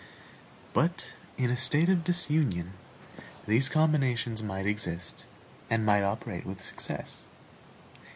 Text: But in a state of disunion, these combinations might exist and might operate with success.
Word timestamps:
But 0.73 1.09
in 1.37 1.51
a 1.51 1.55
state 1.55 1.87
of 1.87 2.03
disunion, 2.03 2.73
these 3.45 3.69
combinations 3.69 4.41
might 4.41 4.65
exist 4.65 5.25
and 5.69 5.85
might 5.85 6.01
operate 6.01 6.43
with 6.43 6.59
success. 6.59 7.27